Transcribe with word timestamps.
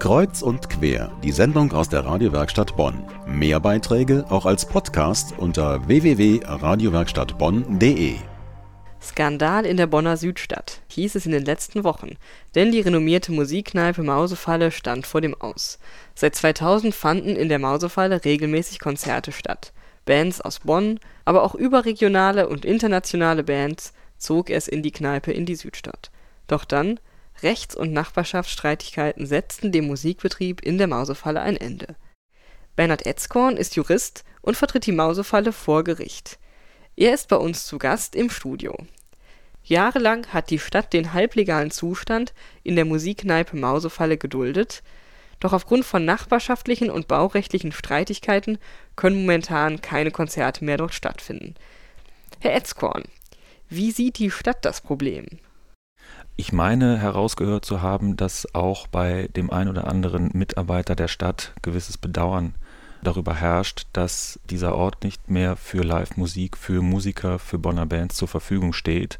Kreuz 0.00 0.40
und 0.40 0.70
quer, 0.70 1.12
die 1.22 1.30
Sendung 1.30 1.72
aus 1.72 1.90
der 1.90 2.06
Radiowerkstatt 2.06 2.74
Bonn. 2.74 3.04
Mehr 3.26 3.60
Beiträge 3.60 4.24
auch 4.30 4.46
als 4.46 4.64
Podcast 4.64 5.34
unter 5.36 5.86
www.radiowerkstattbonn.de. 5.86 8.14
Skandal 9.02 9.66
in 9.66 9.76
der 9.76 9.86
Bonner 9.86 10.16
Südstadt, 10.16 10.80
hieß 10.88 11.16
es 11.16 11.26
in 11.26 11.32
den 11.32 11.44
letzten 11.44 11.84
Wochen, 11.84 12.16
denn 12.54 12.72
die 12.72 12.80
renommierte 12.80 13.30
Musikkneipe 13.30 14.02
Mausefalle 14.02 14.70
stand 14.70 15.06
vor 15.06 15.20
dem 15.20 15.38
Aus. 15.38 15.78
Seit 16.14 16.34
2000 16.34 16.94
fanden 16.94 17.36
in 17.36 17.50
der 17.50 17.58
Mausefalle 17.58 18.24
regelmäßig 18.24 18.78
Konzerte 18.78 19.32
statt. 19.32 19.74
Bands 20.06 20.40
aus 20.40 20.60
Bonn, 20.60 20.98
aber 21.26 21.42
auch 21.42 21.54
überregionale 21.54 22.48
und 22.48 22.64
internationale 22.64 23.44
Bands 23.44 23.92
zog 24.16 24.48
es 24.48 24.66
in 24.66 24.82
die 24.82 24.92
Kneipe 24.92 25.30
in 25.30 25.44
die 25.44 25.56
Südstadt. 25.56 26.10
Doch 26.46 26.64
dann 26.64 26.98
Rechts 27.42 27.74
und 27.74 27.92
Nachbarschaftsstreitigkeiten 27.92 29.26
setzten 29.26 29.72
dem 29.72 29.86
Musikbetrieb 29.86 30.60
in 30.60 30.78
der 30.78 30.86
Mausefalle 30.86 31.40
ein 31.40 31.56
Ende. 31.56 31.96
Bernhard 32.76 33.06
Etzkorn 33.06 33.56
ist 33.56 33.76
Jurist 33.76 34.24
und 34.42 34.56
vertritt 34.56 34.86
die 34.86 34.92
Mausefalle 34.92 35.52
vor 35.52 35.84
Gericht. 35.84 36.38
Er 36.96 37.14
ist 37.14 37.28
bei 37.28 37.36
uns 37.36 37.66
zu 37.66 37.78
Gast 37.78 38.14
im 38.14 38.30
Studio. 38.30 38.76
Jahrelang 39.62 40.26
hat 40.28 40.50
die 40.50 40.58
Stadt 40.58 40.92
den 40.92 41.12
halblegalen 41.12 41.70
Zustand 41.70 42.32
in 42.62 42.76
der 42.76 42.84
Musikkneipe 42.84 43.56
Mausefalle 43.56 44.16
geduldet, 44.16 44.82
doch 45.38 45.52
aufgrund 45.52 45.84
von 45.84 46.04
nachbarschaftlichen 46.04 46.90
und 46.90 47.08
baurechtlichen 47.08 47.72
Streitigkeiten 47.72 48.58
können 48.96 49.20
momentan 49.22 49.80
keine 49.80 50.10
Konzerte 50.10 50.64
mehr 50.64 50.76
dort 50.76 50.94
stattfinden. 50.94 51.54
Herr 52.40 52.54
Etzkorn, 52.54 53.04
wie 53.68 53.90
sieht 53.90 54.18
die 54.18 54.30
Stadt 54.30 54.64
das 54.64 54.80
Problem? 54.80 55.26
Ich 56.40 56.54
meine 56.54 56.96
herausgehört 56.96 57.66
zu 57.66 57.82
haben, 57.82 58.16
dass 58.16 58.54
auch 58.54 58.86
bei 58.86 59.28
dem 59.36 59.50
ein 59.50 59.68
oder 59.68 59.86
anderen 59.86 60.30
Mitarbeiter 60.32 60.96
der 60.96 61.06
Stadt 61.06 61.52
gewisses 61.60 61.98
Bedauern 61.98 62.54
darüber 63.02 63.34
herrscht, 63.34 63.86
dass 63.92 64.40
dieser 64.48 64.74
Ort 64.74 65.04
nicht 65.04 65.28
mehr 65.28 65.56
für 65.56 65.82
Live-Musik, 65.82 66.56
für 66.56 66.80
Musiker, 66.80 67.38
für 67.38 67.58
Bonner 67.58 67.84
Bands 67.84 68.16
zur 68.16 68.26
Verfügung 68.26 68.72
steht. 68.72 69.18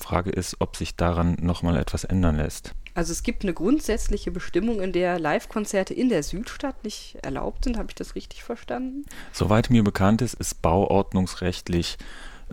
Frage 0.00 0.30
ist, 0.30 0.54
ob 0.60 0.76
sich 0.76 0.94
daran 0.94 1.36
nochmal 1.40 1.76
etwas 1.76 2.04
ändern 2.04 2.36
lässt. 2.36 2.76
Also 2.94 3.10
es 3.10 3.24
gibt 3.24 3.42
eine 3.42 3.52
grundsätzliche 3.52 4.30
Bestimmung, 4.30 4.80
in 4.80 4.92
der 4.92 5.18
Live-Konzerte 5.18 5.94
in 5.94 6.10
der 6.10 6.22
Südstadt 6.22 6.84
nicht 6.84 7.18
erlaubt 7.22 7.64
sind. 7.64 7.76
Habe 7.76 7.88
ich 7.88 7.96
das 7.96 8.14
richtig 8.14 8.44
verstanden? 8.44 9.04
Soweit 9.32 9.68
mir 9.68 9.82
bekannt 9.82 10.22
ist, 10.22 10.34
ist 10.34 10.62
bauordnungsrechtlich 10.62 11.98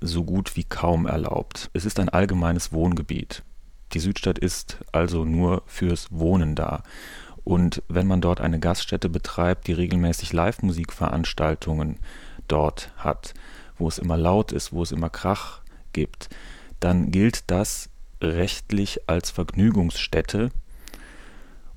so 0.00 0.24
gut 0.24 0.56
wie 0.56 0.64
kaum 0.64 1.04
erlaubt. 1.04 1.68
Es 1.74 1.84
ist 1.84 2.00
ein 2.00 2.08
allgemeines 2.08 2.72
Wohngebiet. 2.72 3.42
Die 3.92 4.00
Südstadt 4.00 4.38
ist 4.38 4.78
also 4.92 5.24
nur 5.24 5.62
fürs 5.66 6.10
Wohnen 6.10 6.54
da. 6.54 6.82
Und 7.44 7.82
wenn 7.88 8.06
man 8.06 8.20
dort 8.20 8.40
eine 8.40 8.58
Gaststätte 8.58 9.08
betreibt, 9.08 9.68
die 9.68 9.72
regelmäßig 9.72 10.32
Live-Musikveranstaltungen 10.32 11.98
dort 12.48 12.90
hat, 12.96 13.34
wo 13.78 13.86
es 13.88 13.98
immer 13.98 14.16
laut 14.16 14.52
ist, 14.52 14.72
wo 14.72 14.82
es 14.82 14.92
immer 14.92 15.10
Krach 15.10 15.60
gibt, 15.92 16.28
dann 16.80 17.10
gilt 17.10 17.50
das 17.50 17.88
rechtlich 18.20 19.08
als 19.08 19.30
Vergnügungsstätte 19.30 20.50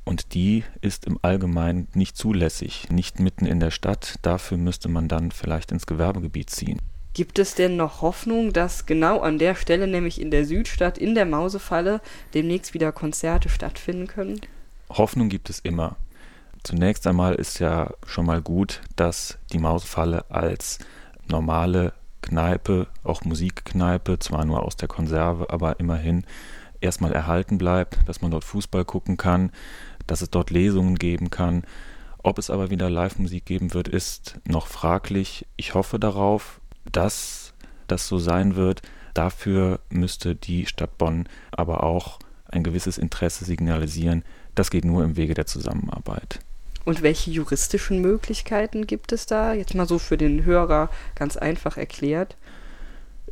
und 0.09 0.33
die 0.33 0.63
ist 0.81 1.05
im 1.05 1.19
Allgemeinen 1.21 1.88
nicht 1.94 2.17
zulässig, 2.17 2.89
nicht 2.89 3.19
mitten 3.19 3.45
in 3.45 3.59
der 3.59 3.69
Stadt. 3.69 4.16
Dafür 4.23 4.57
müsste 4.57 4.89
man 4.89 5.07
dann 5.07 5.29
vielleicht 5.29 5.71
ins 5.71 5.85
Gewerbegebiet 5.85 6.49
ziehen. 6.49 6.81
Gibt 7.20 7.38
es 7.38 7.53
denn 7.53 7.75
noch 7.75 8.02
Hoffnung, 8.02 8.53
dass 8.53 8.86
genau 8.86 9.20
an 9.20 9.39
der 9.39 9.53
Stelle, 9.53 9.88
nämlich 9.88 10.22
in 10.22 10.31
der 10.31 10.45
Südstadt, 10.45 10.98
in 10.98 11.16
der 11.16 11.25
Mausefalle, 11.25 12.00
demnächst 12.34 12.73
wieder 12.73 12.94
Konzerte 12.94 13.50
stattfinden 13.50 14.08
können? 14.08 14.39
Hoffnung 14.89 15.28
gibt 15.28 15.50
es 15.50 15.59
immer. 15.59 15.97
Zunächst 16.64 17.06
einmal 17.06 17.36
ist 17.36 17.59
ja 17.59 17.92
schon 18.06 18.25
mal 18.25 18.42
gut, 18.42 18.80
dass 18.95 19.38
die 19.52 19.58
Mausefalle 19.58 20.31
als 20.31 20.80
normale 21.28 21.92
Kneipe, 22.22 22.88
auch 23.03 23.25
Musikkneipe, 23.25 24.18
zwar 24.19 24.46
nur 24.46 24.63
aus 24.63 24.78
der 24.78 24.88
Konserve, 24.88 25.50
aber 25.50 25.81
immerhin 25.81 26.24
erstmal 26.79 27.12
erhalten 27.12 27.58
bleibt, 27.58 27.97
dass 28.08 28.22
man 28.22 28.31
dort 28.31 28.46
Fußball 28.46 28.85
gucken 28.85 29.18
kann, 29.18 29.52
dass 30.08 30.22
es 30.22 30.29
dort 30.29 30.52
Lesungen 30.52 30.96
geben 30.96 31.29
kann. 31.29 31.66
Ob 32.24 32.38
es 32.38 32.50
aber 32.50 32.69
wieder 32.69 32.90
Live-Musik 32.90 33.46
geben 33.46 33.74
wird, 33.74 33.90
ist 33.90 34.40
noch 34.46 34.68
fraglich. 34.68 35.46
Ich 35.58 35.74
hoffe 35.74 36.00
darauf, 36.00 36.62
dass 36.91 37.53
das 37.88 38.07
so 38.07 38.17
sein 38.17 38.55
wird, 38.55 38.81
dafür 39.13 39.79
müsste 39.89 40.35
die 40.35 40.66
Stadt 40.66 40.97
Bonn 40.97 41.27
aber 41.51 41.83
auch 41.83 42.19
ein 42.45 42.63
gewisses 42.63 42.97
Interesse 42.97 43.45
signalisieren. 43.45 44.23
Das 44.55 44.69
geht 44.69 44.85
nur 44.85 45.03
im 45.03 45.17
Wege 45.17 45.33
der 45.33 45.45
Zusammenarbeit. 45.45 46.39
Und 46.85 47.01
welche 47.01 47.29
juristischen 47.29 48.01
Möglichkeiten 48.01 48.88
gibt 48.88 49.11
es 49.11 49.25
da? 49.25 49.53
Jetzt 49.53 49.75
mal 49.75 49.88
so 49.88 49.99
für 49.99 50.17
den 50.17 50.45
Hörer 50.45 50.89
ganz 51.16 51.38
einfach 51.38 51.78
erklärt. 51.78 52.35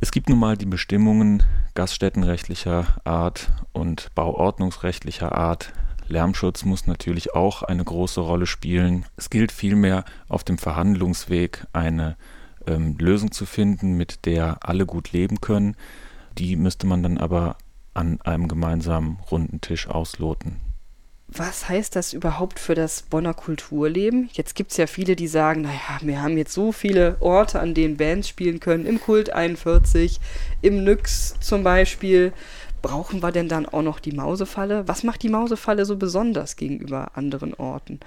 Es 0.00 0.12
gibt 0.12 0.28
nun 0.28 0.38
mal 0.38 0.56
die 0.56 0.66
Bestimmungen 0.66 1.42
gaststättenrechtlicher 1.74 2.98
Art 3.02 3.50
und 3.72 4.14
bauordnungsrechtlicher 4.14 5.32
Art. 5.32 5.72
Lärmschutz 6.06 6.64
muss 6.64 6.86
natürlich 6.86 7.34
auch 7.34 7.62
eine 7.62 7.84
große 7.84 8.20
Rolle 8.20 8.46
spielen. 8.46 9.06
Es 9.16 9.28
gilt 9.28 9.50
vielmehr 9.50 10.04
auf 10.28 10.44
dem 10.44 10.58
Verhandlungsweg 10.58 11.66
eine 11.72 12.16
ähm, 12.68 12.96
Lösung 12.98 13.32
zu 13.32 13.46
finden, 13.46 13.96
mit 13.96 14.26
der 14.26 14.58
alle 14.60 14.86
gut 14.86 15.12
leben 15.12 15.40
können. 15.40 15.76
Die 16.38 16.56
müsste 16.56 16.86
man 16.86 17.02
dann 17.02 17.18
aber 17.18 17.56
an 17.94 18.20
einem 18.20 18.46
gemeinsamen 18.46 19.18
runden 19.30 19.60
Tisch 19.60 19.88
ausloten. 19.88 20.56
Was 21.30 21.68
heißt 21.68 21.94
das 21.94 22.14
überhaupt 22.14 22.58
für 22.58 22.74
das 22.74 23.02
Bonner 23.02 23.34
Kulturleben? 23.34 24.30
Jetzt 24.32 24.54
gibt 24.54 24.70
es 24.70 24.78
ja 24.78 24.86
viele, 24.86 25.14
die 25.14 25.28
sagen, 25.28 25.60
naja, 25.62 25.98
wir 26.00 26.22
haben 26.22 26.38
jetzt 26.38 26.54
so 26.54 26.72
viele 26.72 27.18
Orte, 27.20 27.60
an 27.60 27.74
denen 27.74 27.98
Bands 27.98 28.28
spielen 28.28 28.60
können, 28.60 28.86
im 28.86 28.98
Kult 28.98 29.30
41, 29.30 30.20
im 30.62 30.84
Nyx 30.84 31.34
zum 31.40 31.64
Beispiel. 31.64 32.32
Brauchen 32.80 33.22
wir 33.22 33.30
denn 33.30 33.48
dann 33.48 33.66
auch 33.66 33.82
noch 33.82 34.00
die 34.00 34.12
Mausefalle? 34.12 34.88
Was 34.88 35.02
macht 35.02 35.22
die 35.22 35.28
Mausefalle 35.28 35.84
so 35.84 35.96
besonders 35.96 36.56
gegenüber 36.56 37.10
anderen 37.14 37.52
Orten? 37.52 38.00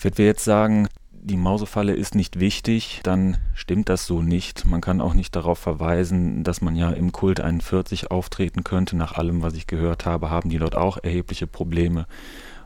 Wenn 0.00 0.16
wir 0.16 0.26
jetzt 0.26 0.44
sagen, 0.44 0.86
die 1.28 1.36
Mausefalle 1.36 1.94
ist 1.94 2.14
nicht 2.14 2.40
wichtig, 2.40 3.00
dann 3.04 3.36
stimmt 3.54 3.88
das 3.88 4.06
so 4.06 4.22
nicht. 4.22 4.64
Man 4.64 4.80
kann 4.80 5.00
auch 5.00 5.14
nicht 5.14 5.36
darauf 5.36 5.58
verweisen, 5.58 6.42
dass 6.42 6.60
man 6.60 6.74
ja 6.74 6.90
im 6.90 7.12
Kult 7.12 7.40
41 7.40 8.10
auftreten 8.10 8.64
könnte. 8.64 8.96
Nach 8.96 9.12
allem, 9.12 9.42
was 9.42 9.54
ich 9.54 9.66
gehört 9.66 10.06
habe, 10.06 10.30
haben 10.30 10.48
die 10.48 10.58
dort 10.58 10.74
auch 10.74 10.98
erhebliche 11.02 11.46
Probleme. 11.46 12.06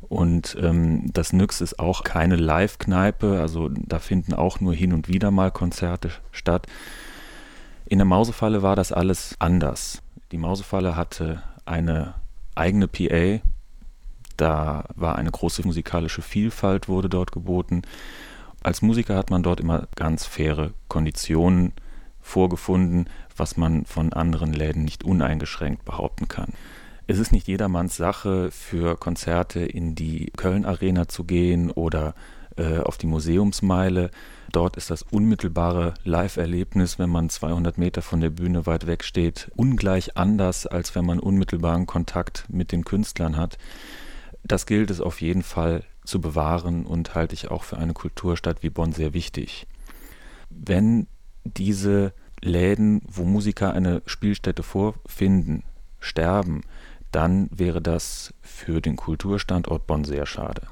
Und 0.09 0.57
ähm, 0.61 1.11
das 1.13 1.33
Nyx 1.33 1.61
ist 1.61 1.79
auch 1.79 2.05
keine 2.05 2.37
Live-Kneipe, 2.37 3.41
also 3.41 3.69
da 3.69 3.99
finden 3.99 4.35
auch 4.35 4.61
nur 4.61 4.75
hin 4.75 4.93
und 4.93 5.09
wieder 5.09 5.31
mal 5.31 5.51
Konzerte 5.51 6.11
statt. 6.31 6.67
In 7.87 7.99
der 7.99 8.05
Mausefalle 8.05 8.63
war 8.63 8.77
das 8.77 8.93
alles 8.93 9.37
anders. 9.39 10.03
Die 10.31 10.39
Mausefalle 10.39 10.97
hatte 10.97 11.43
eine 11.65 12.15
eigene 12.55 12.89
PA, 12.89 13.41
da 14.37 14.85
war 14.95 15.17
eine 15.17 15.31
große 15.31 15.67
musikalische 15.67 16.23
Vielfalt, 16.23 16.89
wurde 16.89 17.09
dort 17.09 17.33
geboten. 17.33 17.83
Als 18.63 18.83
Musiker 18.83 19.17
hat 19.17 19.31
man 19.31 19.43
dort 19.43 19.61
immer 19.61 19.89
ganz 19.97 20.25
faire 20.25 20.73
Konditionen 20.89 21.73
vorgefunden, 22.21 23.07
was 23.37 23.57
man 23.57 23.85
von 23.85 24.13
anderen 24.13 24.53
Läden 24.53 24.85
nicht 24.85 25.05
uneingeschränkt 25.05 25.85
behaupten 25.85 26.29
kann. 26.29 26.53
Es 27.09 27.19
ist 27.19 27.33
nicht 27.33 27.49
jedermanns 27.49 27.97
Sache, 27.97 28.51
für 28.53 28.97
Konzerte 28.97 29.61
in 29.61 29.97
die 29.97 30.31
Köln 30.37 30.65
Arena 30.65 31.09
zu 31.09 31.25
gehen 31.25 31.71
oder 31.73 32.15
äh, 32.57 32.79
auf 32.79 32.97
die 32.97 33.09
Museumsmeile. 33.09 34.11
Dort 34.53 34.77
ist 34.77 34.91
das 34.91 35.03
unmittelbare 35.03 35.95
Live-Erlebnis, 36.05 37.01
wenn 37.01 37.11
man 37.11 37.29
200 37.29 37.79
Meter 37.79 38.03
von 38.03 38.21
der 38.21 38.31
Bühne 38.31 38.67
weit 38.67 38.87
weg 38.87 39.03
steht, 39.03 39.51
ungleich 39.57 40.17
anders, 40.17 40.67
als 40.67 40.95
wenn 40.95 41.05
man 41.05 41.19
unmittelbaren 41.19 41.87
Kontakt 41.87 42.45
mit 42.49 42.71
den 42.71 42.85
Künstlern 42.85 43.37
hat. 43.37 43.59
Das 44.45 44.67
gilt 44.67 44.91
es 44.91 45.01
auf 45.01 45.21
jeden 45.21 45.43
Fall 45.43 45.83
zu 46.05 46.21
bewahren 46.21 46.85
und 46.85 47.15
halte 47.15 47.35
ich 47.35 47.51
auch 47.51 47.63
für 47.63 47.79
eine 47.79 47.93
Kulturstadt 47.93 48.63
wie 48.63 48.71
Bonn 48.71 48.93
sehr 48.93 49.15
wichtig. 49.15 49.67
Wenn 50.51 51.07
diese 51.45 52.13
Läden, 52.41 53.03
wo 53.07 53.25
Musiker 53.25 53.73
eine 53.73 54.03
Spielstätte 54.07 54.63
vorfinden, 54.63 55.63
sterben, 56.01 56.63
dann 57.13 57.49
wäre 57.53 57.81
das 57.81 58.35
für 58.41 58.81
den 58.81 58.97
Kulturstandort 58.97 59.87
Bonn 59.87 60.05
sehr 60.05 60.27
schade. 60.27 60.63